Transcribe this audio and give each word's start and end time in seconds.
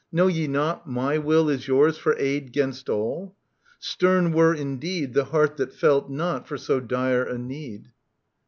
Know 0.11 0.25
ye 0.25 0.47
not, 0.47 0.87
my 0.87 1.19
will 1.19 1.47
Is 1.47 1.67
yours 1.67 1.95
for 1.95 2.17
aid 2.17 2.51
'gainst 2.51 2.89
all? 2.89 3.35
Stern 3.79 4.31
were 4.33 4.51
indeed 4.55 5.13
The 5.13 5.25
heart 5.25 5.57
that 5.57 5.75
felt 5.75 6.09
not 6.09 6.47
for 6.47 6.57
so 6.57 6.79
dire 6.79 7.23
a 7.23 7.35
necd. 7.35 7.85